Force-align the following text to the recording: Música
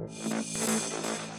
Música 0.00 1.29